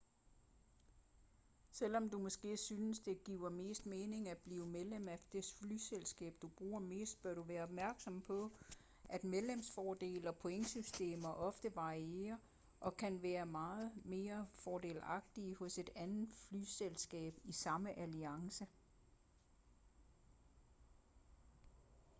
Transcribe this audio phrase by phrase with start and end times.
[1.71, 6.47] selvom du måske synes det giver mest mening at blive medlem af det flyselskab du
[6.47, 8.51] bruger mest bør du være opmærksom på
[9.09, 12.37] at medlemsfordele og pointsystemer ofte varierer
[12.79, 13.45] og kan være
[14.05, 18.67] mere fordelagtige hos et andet flyselskab i samme alliance